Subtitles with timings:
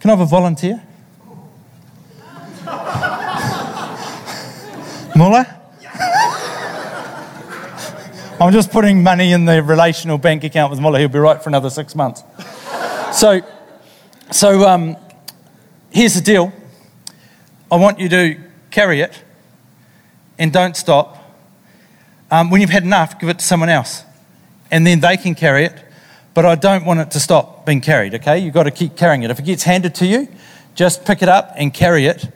[0.00, 0.80] Can I have a volunteer?
[5.16, 5.46] Muller?
[8.40, 11.00] I'm just putting money in the relational bank account with Muller.
[11.00, 12.22] He'll be right for another six months.
[13.12, 13.40] So,
[14.30, 14.96] so um,
[15.90, 16.52] here's the deal.
[17.68, 18.36] I want you to
[18.70, 19.24] carry it
[20.38, 21.16] and don't stop.
[22.30, 24.04] Um, when you've had enough, give it to someone else.
[24.70, 25.74] And then they can carry it.
[26.38, 28.38] But I don't want it to stop being carried, okay?
[28.38, 29.30] You've got to keep carrying it.
[29.32, 30.28] If it gets handed to you,
[30.76, 32.28] just pick it up and carry it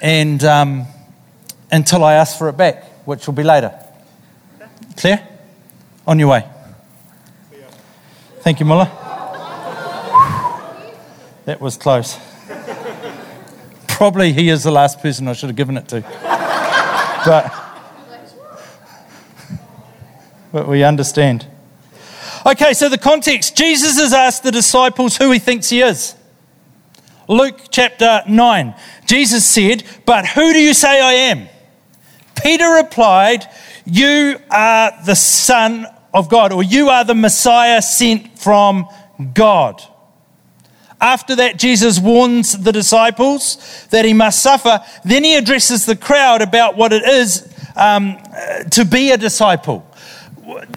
[0.00, 0.86] and um,
[1.72, 3.76] until I ask for it back, which will be later.
[4.96, 5.20] Clear?
[6.06, 6.48] On your way.
[8.42, 8.84] Thank you, Muller.
[11.46, 12.16] That was close.
[13.88, 16.02] Probably he is the last person I should have given it to.
[17.26, 17.52] But,
[20.52, 21.48] but we understand.
[22.46, 26.14] Okay, so the context Jesus has asked the disciples who he thinks he is.
[27.26, 28.74] Luke chapter 9.
[29.06, 31.48] Jesus said, But who do you say I am?
[32.42, 33.46] Peter replied,
[33.86, 38.88] You are the Son of God, or you are the Messiah sent from
[39.32, 39.82] God.
[41.00, 44.84] After that, Jesus warns the disciples that he must suffer.
[45.02, 48.18] Then he addresses the crowd about what it is um,
[48.70, 49.90] to be a disciple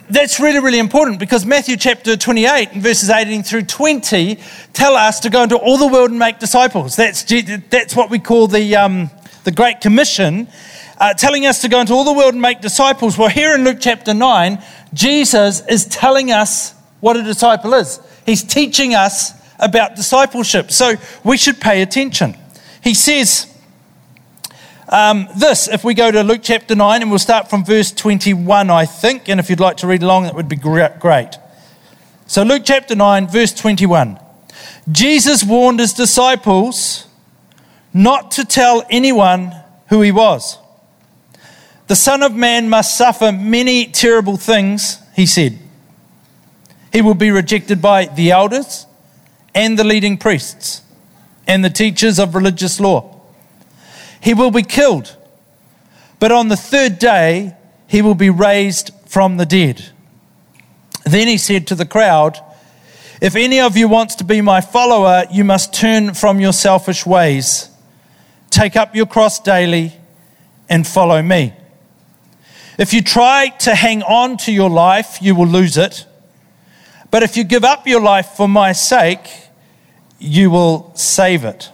[0.09, 4.39] that's really, really important because Matthew chapter 28, verses 18 through 20,
[4.73, 6.95] tell us to go into all the world and make disciples.
[6.95, 7.23] That's,
[7.69, 9.09] that's what we call the, um,
[9.43, 10.47] the Great Commission,
[10.97, 13.17] uh, telling us to go into all the world and make disciples.
[13.17, 17.99] Well, here in Luke chapter 9, Jesus is telling us what a disciple is.
[18.25, 20.71] He's teaching us about discipleship.
[20.71, 22.35] So we should pay attention.
[22.83, 23.53] He says,
[24.89, 28.69] um, this, if we go to Luke chapter 9, and we'll start from verse 21,
[28.69, 31.31] I think, and if you'd like to read along, that would be great.
[32.25, 34.17] So, Luke chapter 9, verse 21.
[34.89, 37.05] Jesus warned his disciples
[37.93, 39.53] not to tell anyone
[39.89, 40.57] who he was.
[41.87, 45.59] The Son of Man must suffer many terrible things, he said.
[46.93, 48.85] He will be rejected by the elders
[49.53, 50.81] and the leading priests
[51.45, 53.16] and the teachers of religious law
[54.27, 55.15] he will be killed.
[56.19, 57.55] But on the third day,
[57.87, 59.85] he will be raised from the dead.
[61.05, 62.37] Then he said to the crowd,
[63.21, 67.05] If any of you wants to be my follower, you must turn from your selfish
[67.05, 67.69] ways,
[68.49, 69.93] take up your cross daily,
[70.67, 71.53] and follow me.
[72.77, 76.05] If you try to hang on to your life, you will lose it.
[77.11, 79.25] But if you give up your life for my sake,
[80.19, 81.71] you will save it.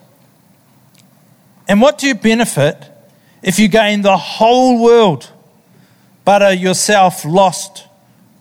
[1.68, 2.86] And what do you benefit
[3.42, 5.32] if you gain the whole world
[6.26, 7.88] but are yourself lost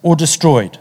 [0.02, 0.78] or destroyed?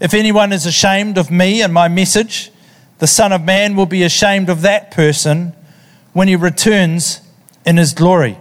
[0.00, 2.52] If anyone is ashamed of me and my message,
[2.98, 5.54] the Son of Man will be ashamed of that person
[6.12, 7.20] when he returns
[7.64, 8.38] in his glory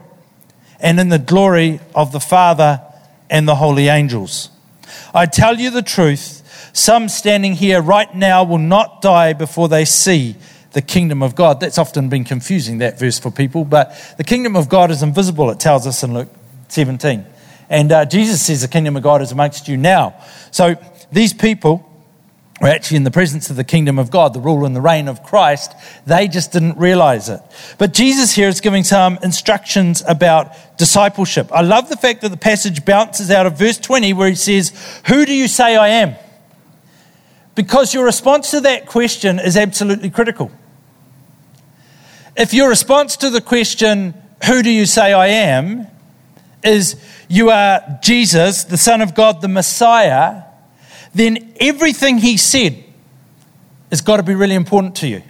[0.79, 2.81] and in the glory of the Father
[3.29, 4.49] and the holy angels.
[5.13, 9.85] I tell you the truth, some standing here right now will not die before they
[9.85, 10.35] see
[10.71, 11.59] the kingdom of God.
[11.59, 15.49] That's often been confusing, that verse for people, but the kingdom of God is invisible,
[15.49, 16.29] it tells us in Luke
[16.69, 17.25] 17.
[17.69, 20.15] And uh, Jesus says the kingdom of God is amongst you now.
[20.51, 20.75] So
[21.11, 21.83] these people
[22.61, 25.07] are actually in the presence of the kingdom of God, the rule and the reign
[25.07, 25.73] of Christ.
[26.07, 27.39] They just didn't realize it.
[27.77, 31.51] But Jesus here is giving some instructions about discipleship.
[31.51, 34.73] I love the fact that the passage bounces out of verse 20 where he says,
[35.07, 36.15] Who do you say I am?
[37.57, 40.51] Because your response to that question is absolutely critical.
[42.35, 44.13] If your response to the question,
[44.45, 45.87] Who do you say I am?
[46.63, 46.97] is
[47.27, 50.43] you are Jesus, the Son of God, the Messiah,
[51.15, 52.83] then everything he said
[53.89, 55.23] has got to be really important to you.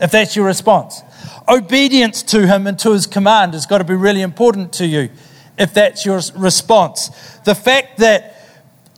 [0.00, 1.02] If that's your response.
[1.48, 5.10] Obedience to him and to his command has got to be really important to you
[5.58, 7.08] if that's your response.
[7.44, 8.36] The fact that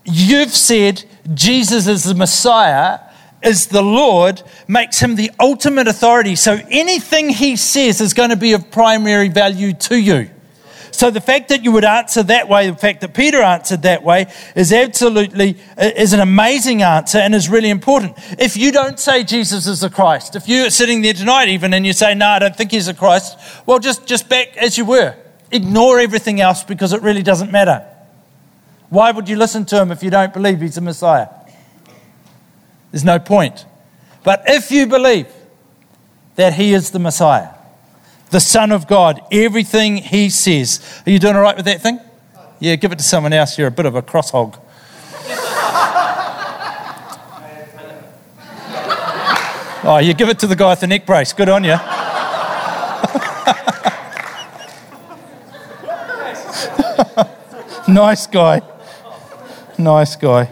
[0.04, 1.04] you've said
[1.34, 3.00] Jesus is the Messiah
[3.42, 6.36] is the Lord makes him the ultimate authority.
[6.36, 10.30] So anything he says is going to be of primary value to you.
[10.92, 14.02] So the fact that you would answer that way, the fact that Peter answered that
[14.02, 18.18] way is absolutely is an amazing answer and is really important.
[18.38, 21.86] If you don't say Jesus is the Christ, if you're sitting there tonight even and
[21.86, 24.84] you say, no, I don't think he's the Christ, well, just, just back as you
[24.84, 25.16] were.
[25.52, 27.89] Ignore everything else because it really doesn't matter.
[28.90, 31.28] Why would you listen to him if you don't believe he's the Messiah?
[32.90, 33.64] There's no point.
[34.24, 35.28] But if you believe
[36.34, 37.50] that he is the Messiah,
[38.30, 42.00] the Son of God, everything he says, are you doing all right with that thing?
[42.58, 43.56] Yeah, give it to someone else.
[43.56, 44.58] You're a bit of a cross hog.
[49.82, 51.32] Oh, you give it to the guy with the neck brace.
[51.32, 51.70] Good on you.
[57.94, 58.60] nice guy.
[59.80, 60.44] Nice guy.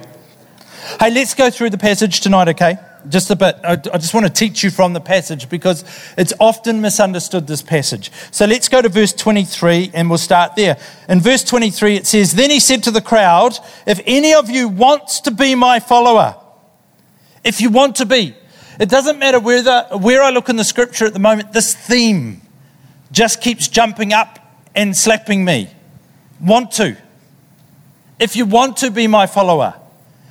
[0.99, 2.79] Hey, let's go through the passage tonight, okay?
[3.11, 3.57] Just a bit.
[3.63, 5.85] I, I just want to teach you from the passage because
[6.17, 8.11] it's often misunderstood, this passage.
[8.31, 10.79] So let's go to verse 23 and we'll start there.
[11.11, 14.67] In verse 23, it says, Then he said to the crowd, If any of you
[14.67, 16.35] wants to be my follower,
[17.45, 18.35] if you want to be,
[18.81, 21.75] it doesn't matter where, the, where I look in the scripture at the moment, this
[21.75, 22.41] theme
[23.13, 24.39] just keeps jumping up
[24.75, 25.69] and slapping me.
[26.41, 26.97] Want to.
[28.19, 29.75] If you want to be my follower.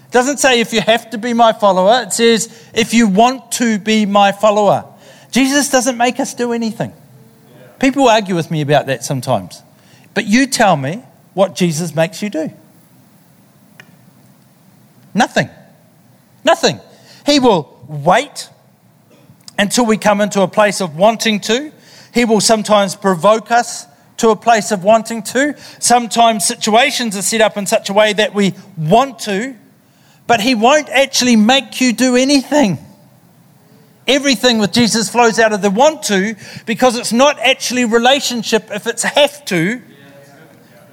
[0.07, 3.51] It doesn't say if you have to be my follower, it says if you want
[3.53, 4.85] to be my follower.
[5.31, 6.93] Jesus doesn't make us do anything.
[7.79, 9.61] People argue with me about that sometimes.
[10.13, 11.03] But you tell me
[11.33, 12.51] what Jesus makes you do.
[15.13, 15.49] Nothing.
[16.43, 16.79] Nothing.
[17.25, 18.49] He will wait
[19.57, 21.71] until we come into a place of wanting to.
[22.13, 23.86] He will sometimes provoke us
[24.17, 25.55] to a place of wanting to.
[25.79, 29.55] Sometimes situations are set up in such a way that we want to,
[30.25, 32.79] but He won't actually make you do anything.
[34.07, 36.35] Everything with Jesus flows out of the want to
[36.65, 39.81] because it's not actually relationship if it's have to.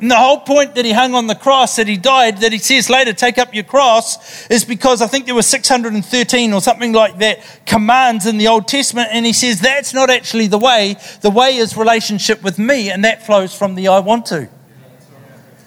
[0.01, 2.59] And the whole point that he hung on the cross, that he died, that he
[2.59, 6.93] says later, take up your cross, is because I think there were 613 or something
[6.93, 9.09] like that commands in the Old Testament.
[9.13, 10.97] And he says that's not actually the way.
[11.21, 14.49] The way is relationship with me, and that flows from the I want to.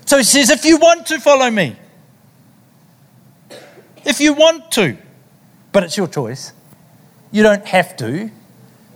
[0.06, 1.76] So he says, if you want to follow me,
[4.06, 4.98] if you want to,
[5.72, 6.54] but it's your choice.
[7.32, 8.32] You don't have to.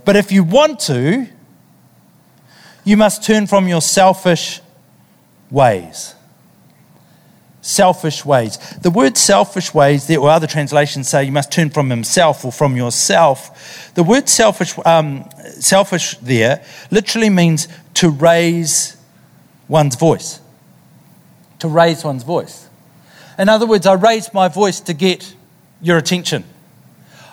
[0.06, 1.28] But if you want to,
[2.84, 4.62] you must turn from your selfish
[5.52, 6.16] ways.
[7.62, 8.58] Selfish ways.
[8.82, 12.52] The word selfish ways, there, or other translations say you must turn from himself or
[12.52, 13.94] from yourself.
[13.94, 18.98] The word selfish, um, selfish there literally means to raise
[19.68, 20.40] one's voice.
[21.60, 22.68] To raise one's voice.
[23.38, 25.36] In other words, I raise my voice to get
[25.82, 26.44] your attention.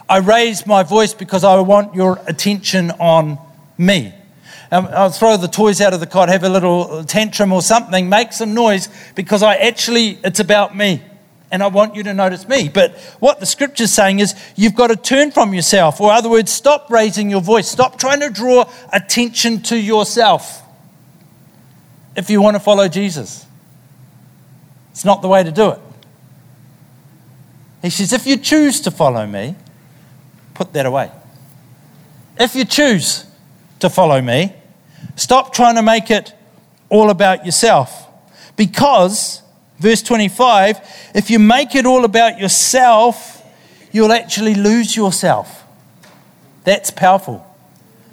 [0.09, 3.39] I raise my voice because I want your attention on
[3.77, 4.15] me.
[4.71, 8.09] Um, I'll throw the toys out of the cot, have a little tantrum or something,
[8.09, 11.03] make some noise because I actually, it's about me
[11.51, 12.69] and I want you to notice me.
[12.69, 16.53] But what the scripture's saying is you've got to turn from yourself, or other words,
[16.53, 20.63] stop raising your voice, stop trying to draw attention to yourself
[22.15, 23.47] if you want to follow Jesus.
[24.91, 25.81] It's not the way to do it.
[27.81, 29.55] He says, if you choose to follow me,
[30.55, 31.11] put that away.
[32.39, 33.25] If you choose
[33.79, 34.53] to follow me,
[35.17, 36.33] stop trying to make it
[36.89, 38.07] all about yourself.
[38.57, 39.43] Because,
[39.79, 40.81] verse 25,
[41.15, 43.43] if you make it all about yourself,
[43.93, 45.65] you'll actually lose yourself.
[46.65, 47.45] That's powerful.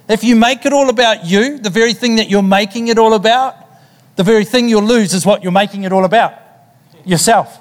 [0.08, 3.14] If you make it all about you, the very thing that you're making it all
[3.14, 3.56] about,
[4.16, 6.34] the very thing you'll lose is what you're making it all about
[7.04, 7.60] yourself.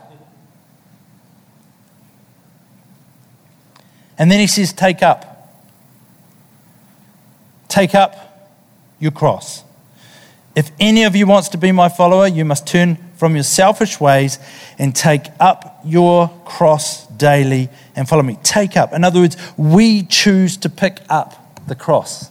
[4.18, 5.30] And then he says, Take up.
[7.68, 8.23] Take up
[9.04, 9.62] your cross.
[10.56, 14.00] If any of you wants to be my follower, you must turn from your selfish
[14.00, 14.38] ways
[14.78, 18.38] and take up your cross daily and follow me.
[18.42, 18.92] Take up.
[18.92, 22.30] In other words, we choose to pick up the cross.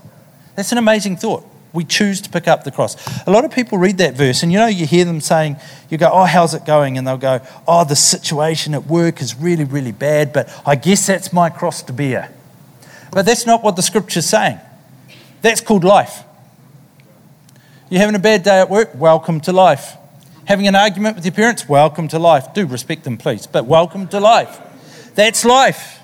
[0.55, 1.45] That's an amazing thought.
[1.73, 2.95] We choose to pick up the cross.
[3.25, 5.57] A lot of people read that verse, and you know, you hear them saying,
[5.89, 6.97] You go, Oh, how's it going?
[6.97, 11.07] And they'll go, Oh, the situation at work is really, really bad, but I guess
[11.07, 12.31] that's my cross to bear.
[13.11, 14.59] But that's not what the scripture's saying.
[15.41, 16.23] That's called life.
[17.89, 18.91] You're having a bad day at work?
[18.95, 19.97] Welcome to life.
[20.45, 21.69] Having an argument with your parents?
[21.69, 22.53] Welcome to life.
[22.53, 24.59] Do respect them, please, but welcome to life.
[25.15, 25.99] That's life.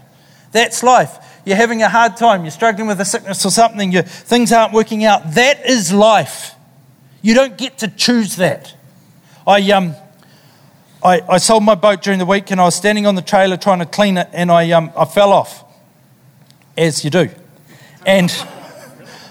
[0.52, 4.04] That's life you're having a hard time, you're struggling with a sickness or something, your,
[4.04, 5.34] things aren't working out.
[5.34, 6.54] That is life.
[7.22, 8.76] You don't get to choose that.
[9.48, 9.96] I, um,
[11.04, 13.58] I, I sold my boat during the week and I was standing on the trailer
[13.58, 15.64] trying to clean it and I, um, I fell off,
[16.78, 17.30] as you do.
[18.06, 18.30] And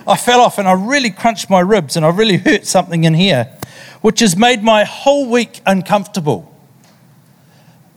[0.08, 3.12] I fell off and I really crunched my ribs and I really hurt something in
[3.12, 3.54] here,
[4.00, 6.50] which has made my whole week uncomfortable.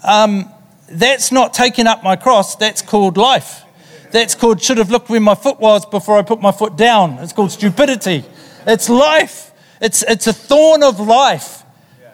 [0.03, 0.49] Um,
[0.89, 3.63] that's not taking up my cross, that's called life.
[4.11, 7.13] That's called should have looked where my foot was before I put my foot down.
[7.19, 8.25] It's called stupidity.
[8.67, 9.53] It's life.
[9.79, 11.63] It's, it's a thorn of life.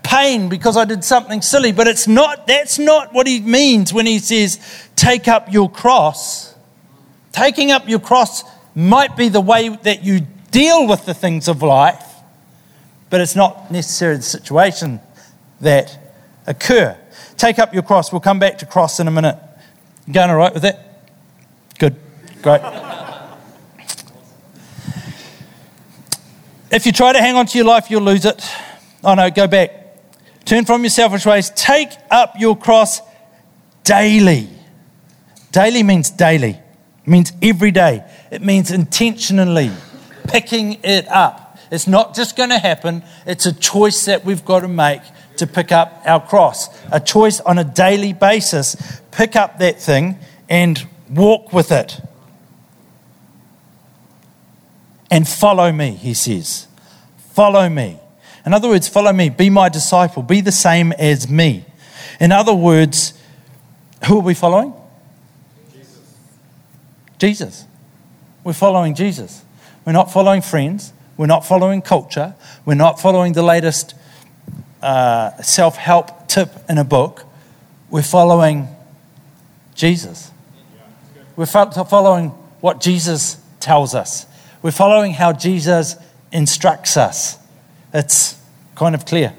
[0.04, 1.72] Pain because I did something silly.
[1.72, 4.60] But it's not, that's not what he means when he says,
[4.96, 6.54] take up your cross.
[7.32, 8.44] Taking up your cross
[8.78, 12.04] might be the way that you deal with the things of life,
[13.10, 15.00] but it's not necessarily the situation
[15.62, 15.98] that
[16.46, 16.98] occur.
[17.38, 18.12] Take up your cross.
[18.12, 19.38] We'll come back to cross in a minute.
[20.06, 21.04] You going all right with that?
[21.80, 21.96] Good.
[22.42, 22.62] Great.
[26.70, 28.44] If you try to hang on to your life, you'll lose it.
[29.04, 29.72] Oh no, go back.
[30.46, 31.50] Turn from your selfish ways.
[31.52, 33.02] Take up your cross
[33.84, 34.50] daily.
[35.52, 39.72] Daily means daily, it means every day, it means intentionally
[40.28, 41.58] picking it up.
[41.72, 45.02] It's not just going to happen, it's a choice that we've got to make
[45.38, 46.70] to pick up our cross.
[46.92, 49.02] A choice on a daily basis.
[49.12, 50.18] Pick up that thing
[50.50, 52.00] and walk with it.
[55.10, 56.68] And follow me, he says.
[57.34, 58.00] Follow me.
[58.46, 59.30] In other words, follow me.
[59.30, 60.24] Be my disciple.
[60.24, 61.66] Be the same as me.
[62.20, 63.14] In other words,
[64.08, 64.74] who are we following?
[65.72, 66.16] Jesus.
[67.20, 67.67] Jesus.
[68.44, 69.44] We're following Jesus.
[69.86, 70.94] We're not following friends.
[71.18, 72.36] We're not following culture.
[72.66, 73.96] We're not following the latest
[74.82, 77.26] uh, self help tip in a book.
[77.90, 78.68] We're following
[79.76, 80.32] Jesus.
[81.36, 82.30] We're following
[82.62, 84.26] what Jesus tells us.
[84.62, 85.96] We're following how Jesus
[86.32, 87.38] instructs us.
[87.94, 88.40] It's
[88.76, 89.34] kind of clear.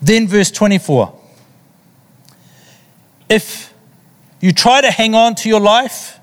[0.00, 1.18] Then, verse 24.
[3.28, 3.73] If
[4.44, 6.20] you try to hang on to your life,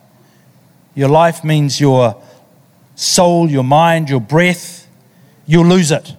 [0.94, 2.22] your life means your
[2.94, 4.88] soul, your mind, your breath,
[5.48, 6.16] you'll lose it.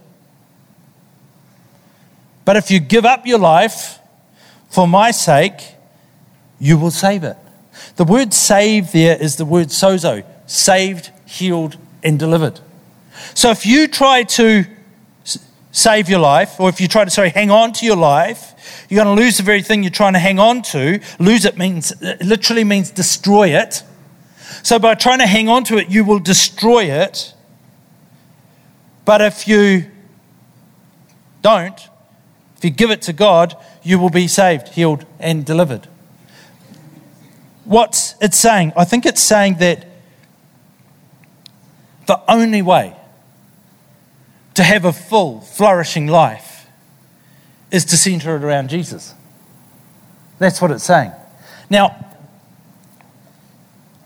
[2.44, 4.00] But if you give up your life
[4.68, 5.76] for my sake,
[6.59, 7.37] you will save it.
[7.94, 12.59] The word save there is the word sozo saved, healed, and delivered.
[13.32, 14.66] So if you try to
[15.73, 19.02] save your life, or if you try to, sorry, hang on to your life, you're
[19.02, 21.00] going to lose the very thing you're trying to hang on to.
[21.19, 23.83] Lose it means, it literally means destroy it.
[24.62, 27.35] So by trying to hang on to it, you will destroy it.
[29.05, 29.91] But if you
[31.41, 31.88] don't,
[32.57, 35.88] if you give it to God, you will be saved, healed, and delivered.
[37.64, 38.73] What's it saying?
[38.76, 39.87] I think it's saying that
[42.07, 42.95] the only way
[44.54, 46.66] to have a full, flourishing life
[47.71, 49.14] is to center it around Jesus.
[50.38, 51.12] That's what it's saying.
[51.71, 51.97] Now,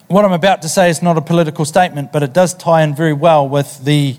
[0.08, 2.94] what I'm about to say is not a political statement, but it does tie in
[2.94, 4.16] very well with the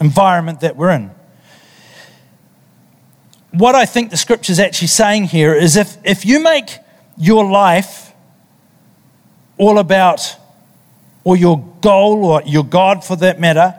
[0.00, 1.10] environment that we're in.
[3.50, 6.78] What I think the scripture is actually saying here is if, if you make
[7.18, 8.12] your life
[9.58, 10.36] all about,
[11.24, 13.74] or your goal, or your God for that matter,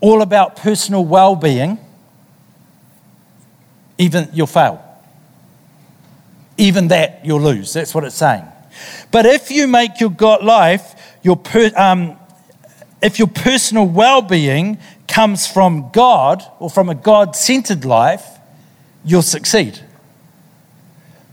[0.00, 1.78] all about personal well being,
[3.98, 4.82] even you'll fail.
[6.58, 7.72] Even that you'll lose.
[7.72, 8.44] That's what it's saying.
[9.10, 12.16] But if you make your God life, your per, um,
[13.02, 18.24] if your personal well being comes from God or from a God centered life,
[19.04, 19.80] you'll succeed.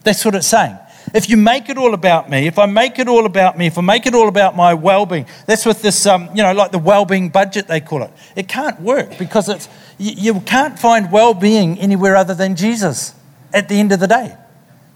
[0.04, 0.78] That's what it's saying.
[1.14, 3.78] If you make it all about me, if I make it all about me, if
[3.78, 6.72] I make it all about my well being, that's with this, um, you know, like
[6.72, 8.12] the well being budget, they call it.
[8.36, 13.14] It can't work because it's, you, you can't find well being anywhere other than Jesus
[13.54, 14.36] at the end of the day.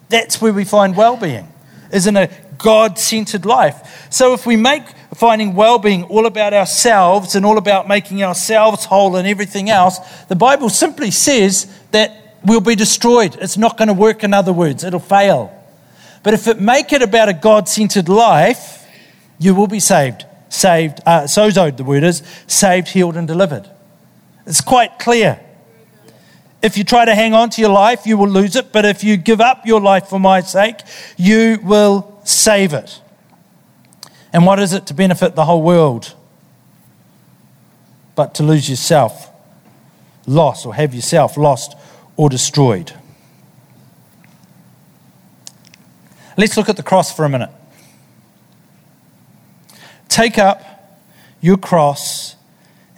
[0.09, 1.47] That's where we find well being,
[1.91, 4.07] is in a God centered life.
[4.09, 4.83] So if we make
[5.13, 9.99] finding well being all about ourselves and all about making ourselves whole and everything else,
[10.25, 13.37] the Bible simply says that we'll be destroyed.
[13.39, 15.53] It's not going to work, in other words, it'll fail.
[16.23, 18.85] But if it make it about a God centered life,
[19.39, 20.25] you will be saved.
[20.49, 23.69] Saved, uh, sozo, the word is, saved, healed, and delivered.
[24.45, 25.39] It's quite clear.
[26.61, 28.71] If you try to hang on to your life, you will lose it.
[28.71, 30.79] But if you give up your life for my sake,
[31.17, 33.01] you will save it.
[34.33, 36.15] And what is it to benefit the whole world?
[38.15, 39.31] But to lose yourself,
[40.25, 41.75] lost, or have yourself lost
[42.15, 42.93] or destroyed.
[46.37, 47.49] Let's look at the cross for a minute.
[50.07, 50.63] Take up
[51.41, 52.35] your cross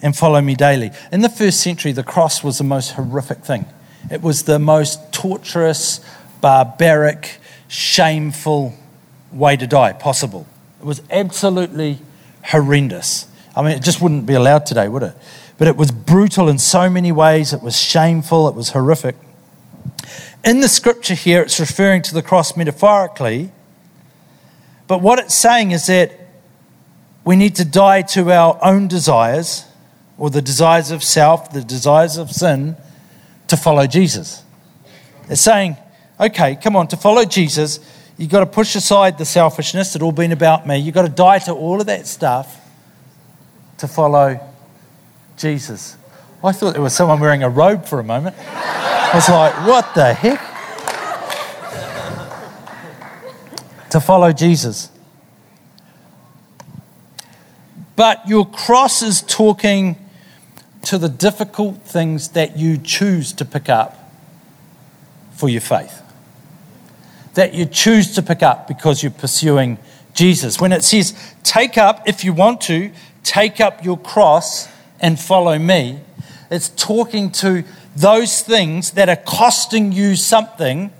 [0.02, 0.90] and follow me daily.
[1.10, 3.66] In the first century, the cross was the most horrific thing.
[4.10, 6.00] It was the most torturous,
[6.40, 8.74] barbaric, shameful
[9.32, 10.46] way to die possible.
[10.80, 11.98] It was absolutely
[12.44, 13.26] horrendous.
[13.54, 15.14] I mean, it just wouldn't be allowed today, would it?
[15.58, 17.52] But it was brutal in so many ways.
[17.52, 18.48] It was shameful.
[18.48, 19.16] It was horrific.
[20.44, 23.50] In the scripture here, it's referring to the cross metaphorically.
[24.86, 26.12] But what it's saying is that
[27.24, 29.64] we need to die to our own desires
[30.18, 32.76] or the desires of self, the desires of sin,
[33.48, 34.42] to follow Jesus.
[35.28, 35.76] It's saying,
[36.18, 37.80] okay, come on, to follow Jesus,
[38.18, 40.78] you've got to push aside the selfishness, it's all been about me.
[40.78, 42.60] You've got to die to all of that stuff
[43.78, 44.40] to follow
[45.36, 45.96] Jesus.
[46.42, 48.36] I thought there was someone wearing a robe for a moment.
[49.12, 50.50] I was like, what the heck?
[53.90, 54.90] to follow Jesus.
[57.96, 59.96] But your cross is talking
[60.82, 64.12] to the difficult things that you choose to pick up
[65.32, 66.02] for your faith.
[67.34, 69.78] That you choose to pick up because you're pursuing
[70.14, 70.60] Jesus.
[70.60, 72.90] When it says, take up, if you want to,
[73.22, 74.68] take up your cross
[75.00, 76.00] and follow me,
[76.50, 77.64] it's talking to
[77.96, 80.92] those things that are costing you something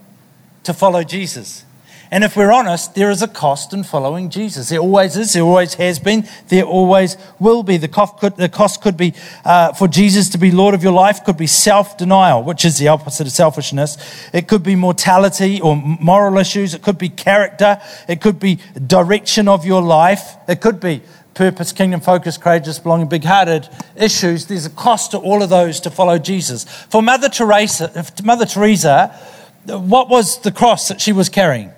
[0.65, 1.65] to follow Jesus.
[2.13, 4.69] And if we're honest, there is a cost in following Jesus.
[4.69, 7.77] There always is, there always has been, there always will be.
[7.77, 10.93] The cost could, the cost could be uh, for Jesus to be Lord of your
[10.93, 13.97] life, could be self denial, which is the opposite of selfishness.
[14.35, 16.75] It could be mortality or moral issues.
[16.75, 17.81] It could be character.
[18.09, 20.35] It could be direction of your life.
[20.49, 21.03] It could be
[21.35, 24.47] purpose, kingdom focus, courageous, belonging, big hearted issues.
[24.47, 26.65] There's a cost to all of those to follow Jesus.
[26.65, 29.09] For Mother Teresa, Mother Teresa,
[29.67, 31.71] what was the cross that she was carrying?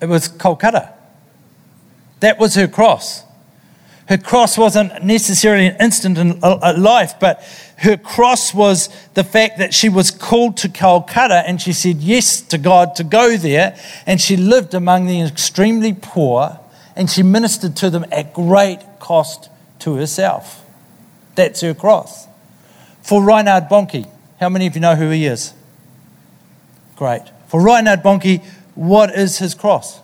[0.00, 0.92] It was Calcutta.
[2.20, 3.23] That was her cross.
[4.08, 7.42] Her cross wasn't necessarily an instant in life, but
[7.78, 12.42] her cross was the fact that she was called to Calcutta and she said yes
[12.42, 13.78] to God to go there.
[14.06, 16.60] And she lived among the extremely poor
[16.94, 19.48] and she ministered to them at great cost
[19.80, 20.64] to herself.
[21.34, 22.28] That's her cross.
[23.02, 24.06] For Reinhard Bonnke,
[24.38, 25.54] how many of you know who he is?
[26.96, 27.22] Great.
[27.48, 28.44] For Reinhard Bonnke,
[28.74, 30.00] what is his cross?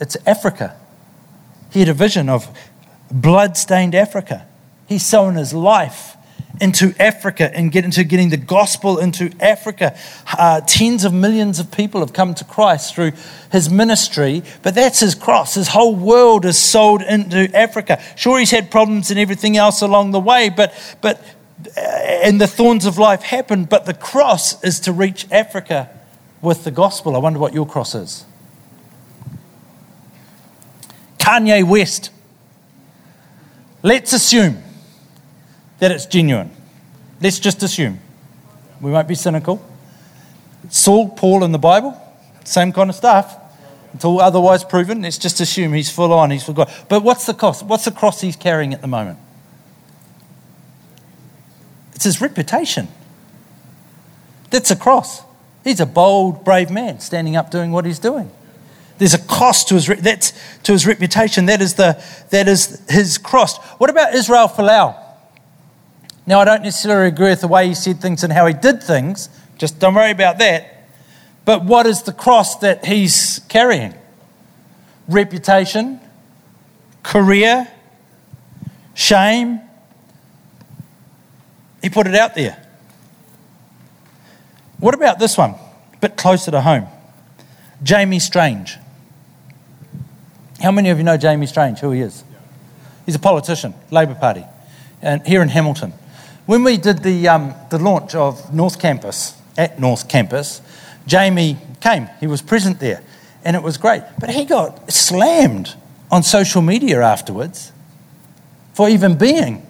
[0.00, 0.76] It's Africa.
[1.70, 2.48] He had a vision of
[3.10, 4.46] blood-stained Africa.
[4.86, 6.16] He's sown his life
[6.60, 9.96] into Africa and get into getting the gospel into Africa.
[10.36, 13.12] Uh, tens of millions of people have come to Christ through
[13.52, 15.54] his ministry, but that's his cross.
[15.54, 18.02] His whole world is sold into Africa.
[18.16, 21.22] Sure, he's had problems and everything else along the way, but but
[21.76, 25.90] and the thorns of life happen, but the cross is to reach Africa
[26.40, 27.16] with the gospel.
[27.16, 28.24] I wonder what your cross is.
[31.28, 32.10] Kanye West.
[33.82, 34.62] Let's assume
[35.78, 36.50] that it's genuine.
[37.20, 38.00] Let's just assume.
[38.80, 39.62] We won't be cynical.
[40.70, 42.00] Saul, Paul in the Bible,
[42.44, 43.36] same kind of stuff.
[43.92, 46.70] Until otherwise proven, let's just assume he's full on, he's forgot.
[46.88, 47.62] But what's the cost?
[47.62, 49.18] What's the cross he's carrying at the moment?
[51.94, 52.88] It's his reputation.
[54.48, 55.22] That's a cross.
[55.62, 58.30] He's a bold, brave man standing up doing what he's doing.
[58.98, 60.32] There's a cost to his, that's,
[60.64, 61.46] to his reputation.
[61.46, 63.58] That is, the, that is his cross.
[63.78, 64.96] What about Israel Folau?
[66.26, 68.82] Now, I don't necessarily agree with the way he said things and how he did
[68.82, 69.28] things.
[69.56, 70.90] Just don't worry about that.
[71.44, 73.94] But what is the cross that he's carrying?
[75.08, 76.00] Reputation,
[77.02, 77.66] career,
[78.92, 79.60] shame,
[81.80, 82.62] he put it out there.
[84.78, 85.52] What about this one?
[85.52, 86.86] A bit closer to home.
[87.82, 88.76] Jamie Strange.
[90.60, 92.24] How many of you know Jamie Strange, who he is?
[93.06, 94.44] He's a politician, Labour Party,
[95.00, 95.92] and here in Hamilton.
[96.46, 100.62] When we did the, um, the launch of North Campus, at North Campus,
[101.06, 102.08] Jamie came.
[102.20, 103.02] He was present there,
[103.44, 104.02] and it was great.
[104.20, 105.74] But he got slammed
[106.10, 107.72] on social media afterwards
[108.72, 109.66] for even being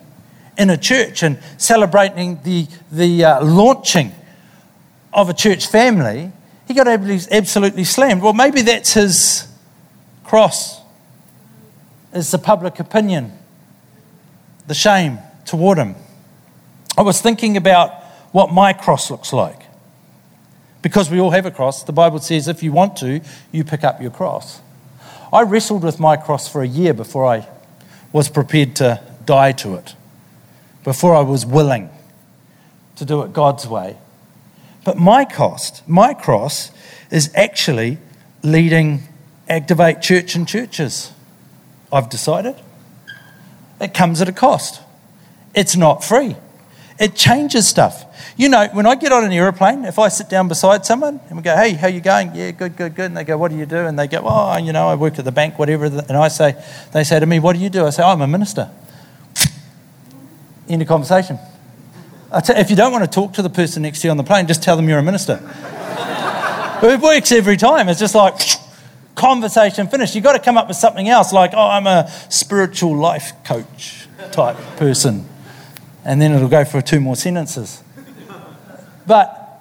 [0.59, 4.13] in a church and celebrating the, the uh, launching
[5.13, 6.31] of a church family,
[6.67, 8.21] he got absolutely slammed.
[8.21, 9.49] Well, maybe that's his
[10.25, 10.78] cross,
[12.19, 13.33] is the public opinion,
[14.67, 15.95] the shame toward him.
[16.97, 18.03] I was thinking about
[18.33, 19.63] what my cross looks like.
[20.83, 23.21] Because we all have a cross, the Bible says if you want to,
[23.53, 24.61] you pick up your cross.
[25.33, 27.47] I wrestled with my cross for a year before I
[28.13, 29.95] was prepared to die to it
[30.85, 31.91] before I was willing
[32.97, 33.99] to do it God's way.
[34.85, 36.71] But my cost, my cross,
[37.11, 37.99] is actually
[38.43, 39.03] leading
[39.49, 41.13] Activate Church and churches.
[41.93, 42.57] I've decided.
[43.81, 44.83] It comes at a cost.
[45.55, 46.37] It's not free.
[46.99, 48.05] It changes stuff.
[48.37, 51.37] You know, when I get on an aeroplane, if I sit down beside someone and
[51.37, 53.07] we go, "Hey, how you going?" Yeah, good, good, good.
[53.07, 55.19] And they go, "What do you do?" And they go, "Oh, you know, I work
[55.19, 56.57] at the bank, whatever." And I say,
[56.93, 58.69] they say to me, "What do you do?" I say, oh, "I'm a minister."
[60.69, 61.39] End of conversation.
[62.33, 64.47] if you don't want to talk to the person next to you on the plane,
[64.47, 65.41] just tell them you're a minister.
[66.83, 67.89] it works every time.
[67.89, 68.39] It's just like
[69.19, 70.15] conversation finished.
[70.15, 74.07] You've got to come up with something else, like, oh, I'm a spiritual life coach
[74.33, 75.27] type person.
[76.05, 77.83] And then it'll go for two more sentences.
[79.07, 79.61] But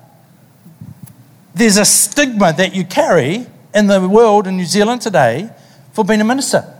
[1.53, 5.49] there's a stigma that you carry in the world in New Zealand today
[5.93, 6.73] for being a minister.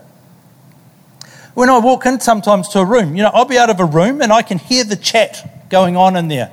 [1.54, 3.86] When I walk in sometimes to a room, you know, I'll be out of a
[3.86, 6.52] room and I can hear the chat going on in there.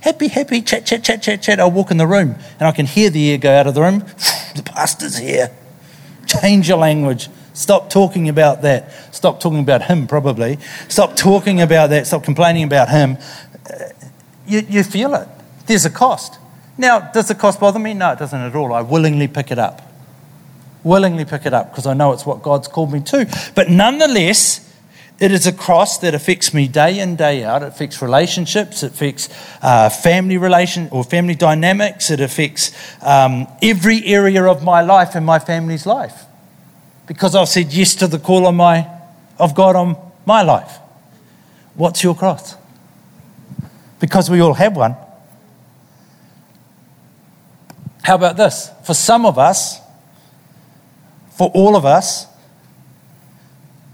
[0.00, 1.60] happy, happy, chat, chat, chat, chat, chat.
[1.60, 3.82] I'll walk in the room and I can hear the air go out of the
[3.82, 4.04] room.
[4.56, 5.50] The pastor's here.
[6.26, 7.28] Change your language.
[7.52, 8.92] Stop talking about that.
[9.14, 10.58] Stop talking about him, probably.
[10.88, 12.06] Stop talking about that.
[12.06, 13.16] Stop complaining about him.
[13.68, 13.84] Uh,
[14.46, 15.28] you, you feel it.
[15.66, 16.38] There's a cost.
[16.78, 17.94] Now, does the cost bother me?
[17.94, 18.72] No, it doesn't at all.
[18.72, 19.82] I willingly pick it up.
[20.84, 23.52] Willingly pick it up because I know it's what God's called me to.
[23.54, 24.65] But nonetheless,
[25.18, 27.62] it is a cross that affects me day in, day out.
[27.62, 28.82] It affects relationships.
[28.82, 29.30] It affects
[29.62, 32.10] uh, family relation or family dynamics.
[32.10, 36.26] It affects um, every area of my life and my family's life
[37.06, 38.88] because I've said yes to the call of, my,
[39.38, 40.78] of God on my life.
[41.74, 42.56] What's your cross?
[44.00, 44.96] Because we all have one.
[48.02, 48.70] How about this?
[48.84, 49.80] For some of us,
[51.36, 52.26] for all of us,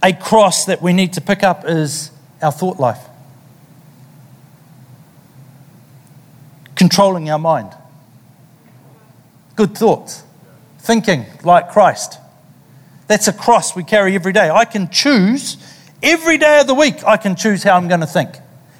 [0.02, 2.10] a cross that we need to pick up is
[2.42, 2.98] our thought life.
[6.74, 7.72] Controlling our mind.
[9.54, 10.24] Good thoughts.
[10.78, 12.18] Thinking like Christ.
[13.06, 14.50] That's a cross we carry every day.
[14.50, 15.56] I can choose,
[16.02, 18.30] every day of the week, I can choose how I'm going to think.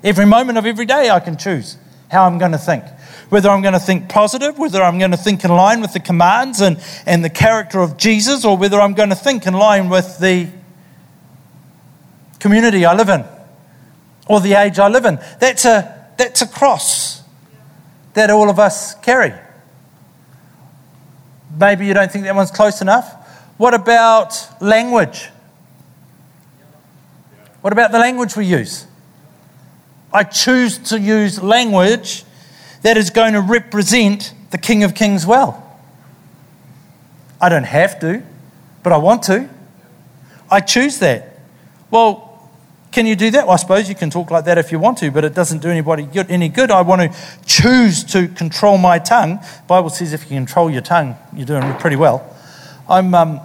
[0.03, 1.77] Every moment of every day, I can choose
[2.11, 2.85] how I'm going to think.
[3.29, 6.01] Whether I'm going to think positive, whether I'm going to think in line with the
[6.01, 9.89] commands and, and the character of Jesus, or whether I'm going to think in line
[9.89, 10.49] with the
[12.43, 13.25] community I live in
[14.27, 15.19] or the age I live in.
[15.39, 17.23] That's a, that's a cross
[18.15, 19.33] that all of us carry.
[21.57, 23.15] Maybe you don't think that one's close enough.
[23.59, 25.31] What about language?
[27.61, 28.87] What about the language we use?
[30.13, 32.25] I choose to use language
[32.83, 35.79] that is going to represent the King of Kings well.
[37.41, 38.25] I don't have to,
[38.83, 39.49] but I want to.
[40.51, 41.39] I choose that.
[41.91, 42.32] Well,
[42.93, 43.47] can you do that?
[43.47, 45.63] Well, I suppose you can talk like that if you want to, but it doesn't
[45.63, 46.71] do anybody good, any good.
[46.71, 49.37] I want to choose to control my tongue.
[49.37, 52.37] The Bible says if you control your tongue, you're doing pretty well.
[52.89, 53.41] I'm um,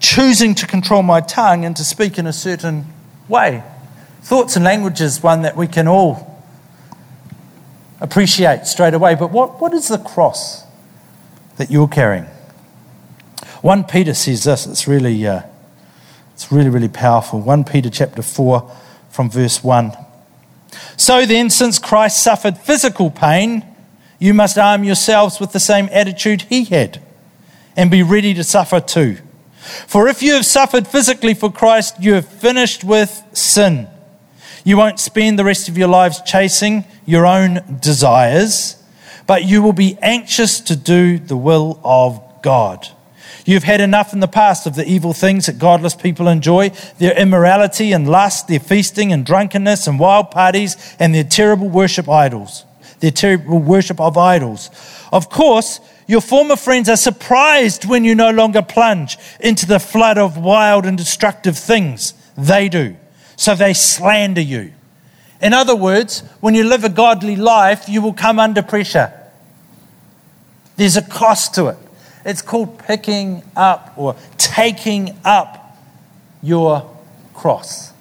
[0.00, 2.86] choosing to control my tongue and to speak in a certain
[3.28, 3.62] way.
[4.22, 6.42] Thoughts and language is one that we can all
[8.00, 9.14] appreciate straight away.
[9.14, 10.64] But what, what is the cross
[11.58, 12.26] that you're carrying?
[13.62, 14.66] 1 Peter says this.
[14.66, 15.42] It's really, uh,
[16.40, 17.38] it's really, really powerful.
[17.38, 18.74] 1 Peter chapter 4
[19.10, 19.92] from verse 1.
[20.96, 23.62] So then, since Christ suffered physical pain,
[24.18, 27.02] you must arm yourselves with the same attitude he had
[27.76, 29.18] and be ready to suffer too.
[29.86, 33.86] For if you have suffered physically for Christ, you have finished with sin.
[34.64, 38.82] You won't spend the rest of your lives chasing your own desires,
[39.26, 42.88] but you will be anxious to do the will of God.
[43.44, 47.16] You've had enough in the past of the evil things that godless people enjoy their
[47.16, 52.64] immorality and lust, their feasting and drunkenness and wild parties, and their terrible worship idols,
[53.00, 54.70] their terrible worship of idols.
[55.12, 60.18] Of course, your former friends are surprised when you no longer plunge into the flood
[60.18, 62.96] of wild and destructive things they do.
[63.36, 64.72] So they slander you.
[65.40, 69.12] In other words, when you live a godly life, you will come under pressure.
[70.76, 71.78] There's a cost to it.
[72.24, 75.76] It's called picking up or taking up
[76.42, 76.96] your
[77.34, 77.92] cross.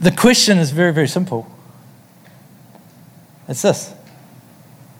[0.00, 1.50] The question is very, very simple.
[3.48, 3.94] It's this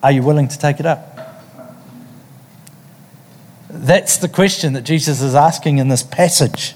[0.02, 1.14] Are you willing to take it up?
[3.70, 6.74] That's the question that Jesus is asking in this passage.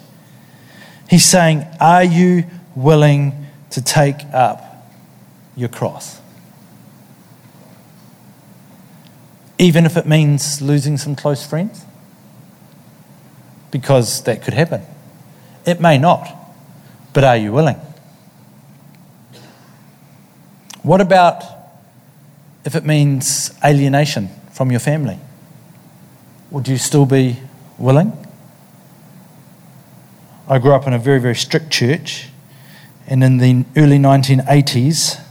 [1.08, 2.44] He's saying, Are you
[2.76, 4.71] willing to take up
[5.56, 6.20] your cross.
[9.58, 11.84] Even if it means losing some close friends,
[13.70, 14.82] because that could happen.
[15.66, 16.28] It may not,
[17.12, 17.80] but are you willing?
[20.82, 21.42] What about
[22.64, 25.18] if it means alienation from your family?
[26.50, 27.38] Would you still be
[27.78, 28.12] willing?
[30.48, 32.28] I grew up in a very, very strict church,
[33.06, 35.21] and in the early 1980s,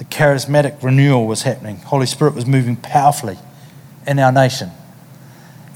[0.00, 1.76] the charismatic renewal was happening.
[1.76, 3.36] Holy Spirit was moving powerfully
[4.06, 4.70] in our nation.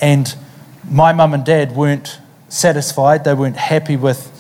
[0.01, 0.35] And
[0.89, 4.31] my mum and dad weren't satisfied, they weren't happy with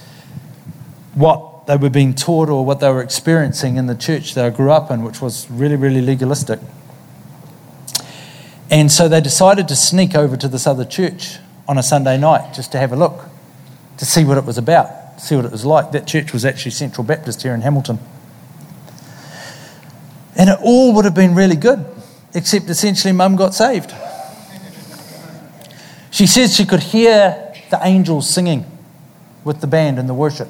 [1.12, 4.48] what they were being taught or what they were experiencing in the church that I
[4.48, 6.60] grew up in, which was really, really legalistic.
[8.70, 11.36] And so they decided to sneak over to this other church
[11.68, 13.28] on a Sunday night just to have a look,
[13.98, 15.92] to see what it was about, see what it was like.
[15.92, 17.98] That church was actually Central Baptist here in Hamilton.
[20.36, 21.84] And it all would have been really good,
[22.34, 23.94] except essentially mum got saved.
[26.10, 28.64] She says she could hear the angels singing
[29.44, 30.48] with the band and the worship.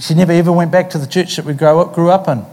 [0.00, 2.44] She never ever went back to the church that we grew up, grew up in.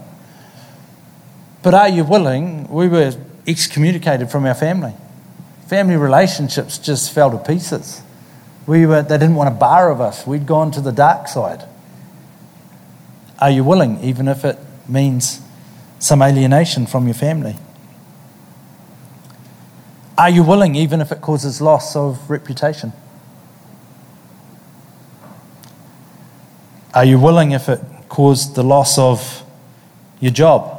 [1.62, 2.68] But are you willing?
[2.68, 3.12] We were
[3.46, 4.94] excommunicated from our family.
[5.66, 8.02] Family relationships just fell to pieces.
[8.66, 10.26] We were, they didn't want a bar of us.
[10.26, 11.64] We'd gone to the dark side.
[13.40, 15.40] Are you willing, even if it means
[16.00, 17.56] some alienation from your family?
[20.18, 22.92] Are you willing, even if it causes loss of reputation?
[26.92, 29.44] Are you willing if it caused the loss of
[30.18, 30.78] your job?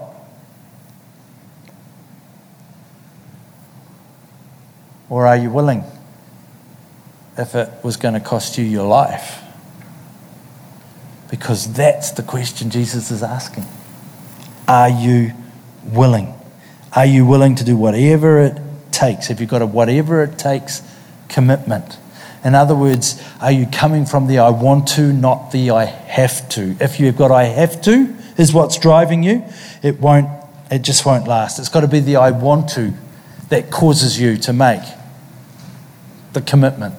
[5.10, 5.84] Or are you willing
[7.38, 9.42] if it was going to cost you your life?
[11.30, 13.66] Because that's the question Jesus is asking.
[14.72, 15.34] Are you
[15.84, 16.34] willing?
[16.96, 18.58] Are you willing to do whatever it
[18.94, 19.28] takes?
[19.28, 20.82] Have you got a whatever it takes
[21.28, 21.98] commitment?
[22.46, 26.48] In other words, are you coming from the I want to, not the I have
[26.52, 26.78] to?
[26.80, 29.44] If you've got I have to, is what's driving you,
[29.84, 30.30] it won't,
[30.72, 31.60] it just won't last.
[31.60, 32.94] It's got to be the I want to
[33.50, 34.84] that causes you to make
[36.32, 36.96] the commitment,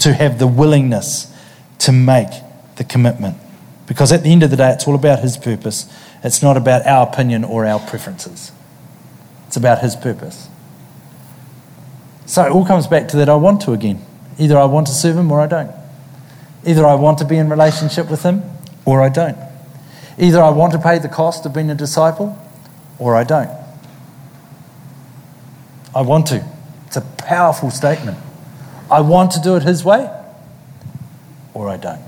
[0.00, 1.34] to have the willingness
[1.78, 2.28] to make
[2.76, 3.38] the commitment.
[3.86, 5.90] Because at the end of the day, it's all about His purpose.
[6.24, 8.52] It's not about our opinion or our preferences.
[9.46, 10.48] It's about His purpose.
[12.26, 14.04] So it all comes back to that I want to again.
[14.38, 15.70] Either I want to serve him or I don't.
[16.64, 18.42] Either I want to be in relationship with him
[18.84, 19.36] or I don't.
[20.18, 22.38] Either I want to pay the cost of being a disciple
[22.98, 23.50] or I don't.
[25.94, 26.46] I want to.
[26.86, 28.16] It's a powerful statement.
[28.90, 30.10] I want to do it his way
[31.54, 32.02] or I don't.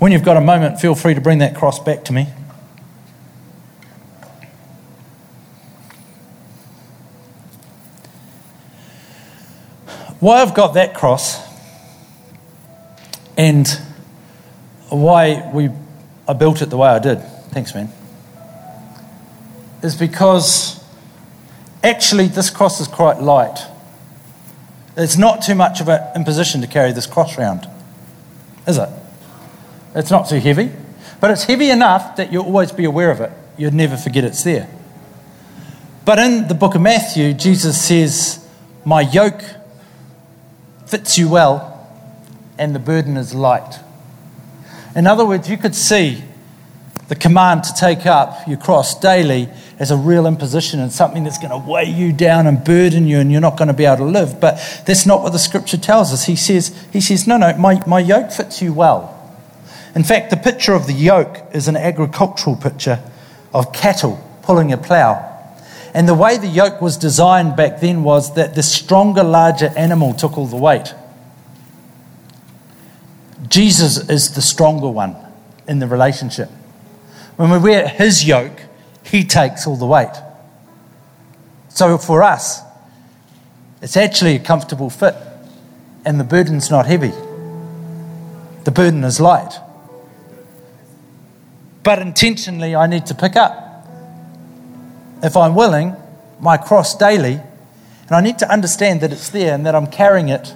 [0.00, 2.26] When you've got a moment, feel free to bring that cross back to me.
[10.20, 11.42] why I've got that cross
[13.36, 13.66] and
[14.90, 15.70] why we,
[16.28, 17.90] I built it the way I did, thanks, man,
[19.82, 20.84] is because
[21.82, 23.58] actually this cross is quite light.
[24.96, 27.66] It's not too much of an imposition to carry this cross around,
[28.66, 28.90] is it?
[29.94, 30.70] It's not too heavy,
[31.20, 33.32] but it's heavy enough that you'll always be aware of it.
[33.56, 34.68] You'd never forget it's there.
[36.04, 38.46] But in the book of Matthew, Jesus says,
[38.84, 39.42] My yoke
[40.86, 41.88] fits you well,
[42.58, 43.80] and the burden is light.
[44.94, 46.22] In other words, you could see
[47.08, 49.48] the command to take up your cross daily
[49.80, 53.18] as a real imposition and something that's going to weigh you down and burden you
[53.18, 54.40] and you're not going to be able to live.
[54.40, 56.26] But that's not what the scripture tells us.
[56.26, 59.19] He says, he says No, no, my, my yoke fits you well.
[59.94, 63.00] In fact, the picture of the yoke is an agricultural picture
[63.52, 65.26] of cattle pulling a plough.
[65.92, 70.14] And the way the yoke was designed back then was that the stronger, larger animal
[70.14, 70.94] took all the weight.
[73.48, 75.16] Jesus is the stronger one
[75.66, 76.48] in the relationship.
[77.36, 78.60] When we wear his yoke,
[79.02, 80.14] he takes all the weight.
[81.70, 82.60] So for us,
[83.82, 85.16] it's actually a comfortable fit,
[86.04, 87.12] and the burden's not heavy.
[88.64, 89.58] The burden is light.
[91.82, 93.70] But intentionally, I need to pick up
[95.22, 95.96] if I'm willing,
[96.38, 100.28] my cross daily, and I need to understand that it's there and that I'm carrying
[100.28, 100.54] it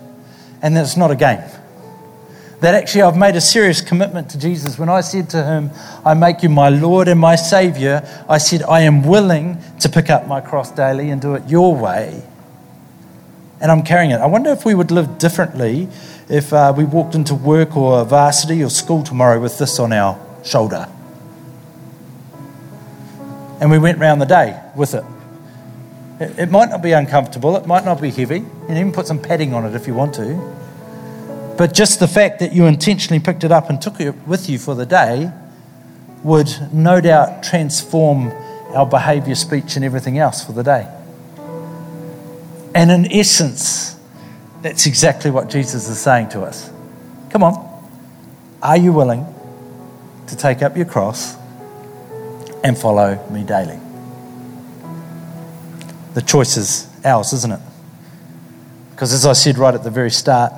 [0.63, 1.43] and that it's not a game.
[2.61, 4.79] That actually I've made a serious commitment to Jesus.
[4.79, 5.71] When I said to him,
[6.05, 10.09] I make you my Lord and my Savior, I said, I am willing to pick
[10.09, 12.23] up my cross daily and do it your way.
[13.61, 14.21] And I'm carrying it.
[14.21, 15.89] I wonder if we would live differently
[16.29, 20.19] if uh, we walked into work or varsity or school tomorrow with this on our
[20.43, 20.89] shoulder
[23.61, 25.05] and we went round the day with it.
[26.21, 26.39] it.
[26.39, 29.55] It might not be uncomfortable, it might not be heavy, and even put some padding
[29.55, 31.55] on it if you want to.
[31.57, 34.59] But just the fact that you intentionally picked it up and took it with you
[34.59, 35.31] for the day
[36.25, 38.33] would no doubt transform
[38.75, 40.89] our behaviour, speech, and everything else for the day.
[42.75, 43.97] And in essence,
[44.63, 46.71] that's exactly what Jesus is saying to us.
[47.31, 47.93] Come on,
[48.63, 49.27] are you willing
[50.27, 51.37] to take up your cross
[52.65, 53.79] and follow me daily.
[56.15, 57.61] The choice is ours, isn't it?
[58.91, 60.53] Because as I said right at the very start,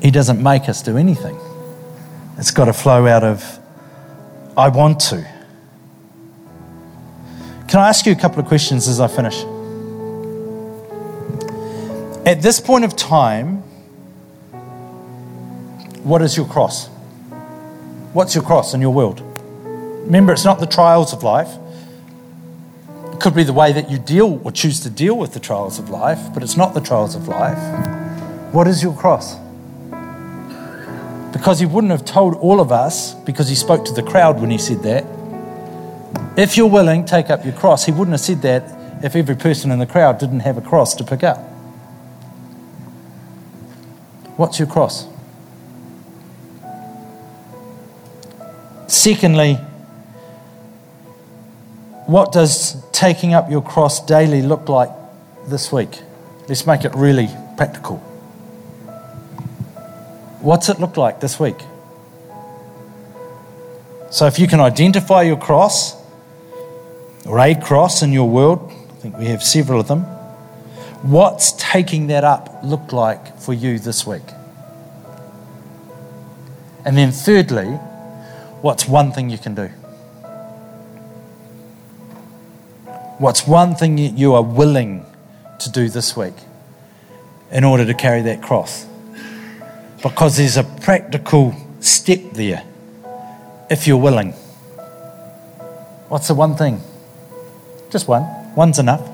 [0.00, 1.38] He doesn't make us do anything.
[2.38, 3.58] It's got to flow out of,
[4.56, 5.28] I want to.
[7.66, 9.42] Can I ask you a couple of questions as I finish?
[12.24, 13.56] At this point of time,
[16.04, 16.88] what is your cross?
[18.12, 19.22] What's your cross in your world?
[20.06, 21.50] Remember, it's not the trials of life.
[23.12, 25.78] It could be the way that you deal or choose to deal with the trials
[25.78, 27.58] of life, but it's not the trials of life.
[28.54, 29.36] What is your cross?
[31.32, 34.50] Because he wouldn't have told all of us, because he spoke to the crowd when
[34.50, 35.04] he said that.
[36.38, 37.84] If you're willing, take up your cross.
[37.84, 40.94] He wouldn't have said that if every person in the crowd didn't have a cross
[40.94, 41.38] to pick up.
[44.36, 45.06] What's your cross?
[48.88, 49.56] Secondly,
[52.06, 54.88] what does taking up your cross daily look like
[55.46, 56.00] this week?
[56.48, 57.98] Let's make it really practical.
[60.40, 61.58] What's it look like this week?
[64.10, 65.94] So, if you can identify your cross
[67.26, 70.04] or a cross in your world, I think we have several of them,
[71.02, 74.22] what's taking that up look like for you this week?
[76.86, 77.78] And then, thirdly,
[78.62, 79.68] what's one thing you can do?
[83.18, 85.04] What's one thing you are willing
[85.60, 86.34] to do this week
[87.50, 88.88] in order to carry that cross?
[90.02, 92.62] because there's a practical step there
[93.70, 94.32] if you're willing.
[96.08, 96.80] What's the one thing?
[97.90, 98.24] Just one.
[98.54, 99.06] One's enough.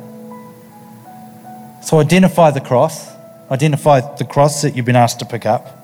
[1.82, 3.12] So identify the cross.
[3.50, 5.83] Identify the cross that you've been asked to pick up.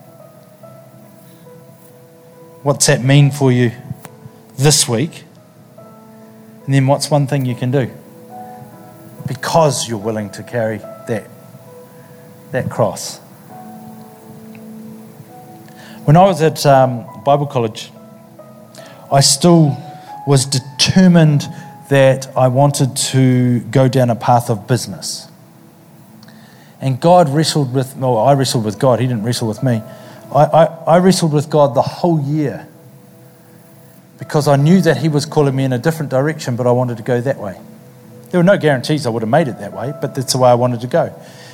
[2.63, 3.73] What's that mean for you
[4.59, 5.25] this week?
[6.67, 7.91] And then what's one thing you can do?
[9.27, 11.27] Because you're willing to carry that,
[12.51, 13.19] that cross.
[16.05, 17.91] When I was at um, Bible college,
[19.11, 19.75] I still
[20.27, 21.49] was determined
[21.89, 25.29] that I wanted to go down a path of business.
[26.79, 29.83] And God wrestled with, well, I wrestled with God, He didn't wrestle with me.
[30.35, 32.69] I, I, I wrestled with God the whole year
[34.19, 36.99] because I knew that He was calling me in a different direction, but I wanted
[36.99, 37.59] to go that way.
[38.31, 40.51] There were no guarantees I would have made it that way, but that's the way
[40.51, 41.13] I wanted to go.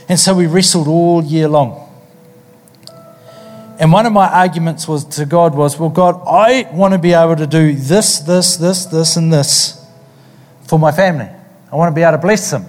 [0.09, 1.83] And so we wrestled all year long.
[3.79, 7.13] And one of my arguments was to God was, well, God, I want to be
[7.13, 9.85] able to do this, this, this, this, and this
[10.67, 11.29] for my family.
[11.71, 12.67] I want to be able to bless them.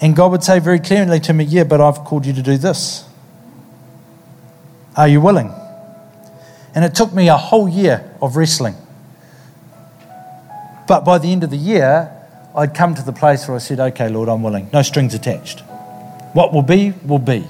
[0.00, 2.56] And God would say very clearly to me, yeah, but I've called you to do
[2.56, 3.07] this.
[4.96, 5.52] Are you willing?
[6.74, 8.74] And it took me a whole year of wrestling.
[10.86, 12.12] But by the end of the year,
[12.54, 14.70] I'd come to the place where I said, okay, Lord, I'm willing.
[14.72, 15.60] No strings attached.
[16.32, 17.46] What will be, will be.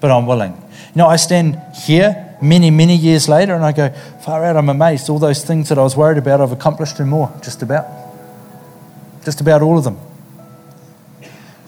[0.00, 0.60] But I'm willing.
[0.94, 3.90] Know, I stand here many, many years later and I go,
[4.24, 5.10] far out, I'm amazed.
[5.10, 7.86] All those things that I was worried about, I've accomplished and more, just about.
[9.24, 9.98] Just about all of them.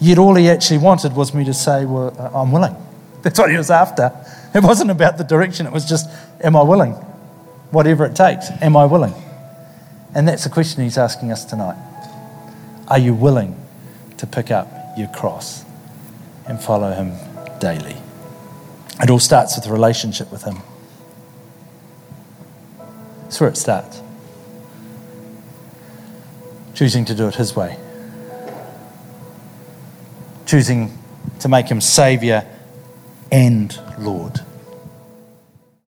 [0.01, 2.75] Yet all he actually wanted was me to say, well, uh, I'm willing.
[3.23, 4.11] That's what he was after.
[4.55, 6.11] It wasn't about the direction, it was just,
[6.43, 6.93] am I willing?
[7.71, 9.15] Whatever it takes, am I willing?
[10.15, 11.79] And that's the question he's asking us tonight.
[12.89, 13.59] Are you willing
[14.19, 15.65] to pick up your cross
[16.47, 17.15] and follow him
[17.61, 17.97] daily?
[19.03, 20.59] It all starts with a relationship with Him.
[23.23, 24.01] That's where it starts.
[26.75, 27.79] Choosing to do it His way.
[30.47, 30.97] Choosing
[31.41, 32.45] to make Him Saviour
[33.33, 34.41] and Lord.